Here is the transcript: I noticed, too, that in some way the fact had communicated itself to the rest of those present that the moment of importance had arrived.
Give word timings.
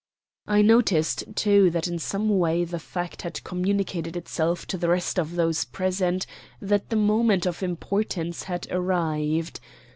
I 0.47 0.63
noticed, 0.63 1.25
too, 1.35 1.69
that 1.69 1.87
in 1.87 1.99
some 1.99 2.27
way 2.39 2.65
the 2.65 2.79
fact 2.79 3.21
had 3.21 3.43
communicated 3.43 4.17
itself 4.17 4.65
to 4.73 4.77
the 4.79 4.89
rest 4.89 5.19
of 5.19 5.35
those 5.35 5.63
present 5.63 6.25
that 6.59 6.89
the 6.89 6.95
moment 6.95 7.45
of 7.45 7.61
importance 7.61 8.45
had 8.45 8.65
arrived. 8.71 9.59